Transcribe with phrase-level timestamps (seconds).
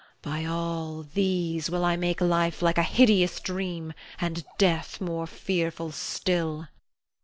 [0.23, 5.91] By all these will I make life like a hideous dream, and death more fearful
[5.91, 6.69] still.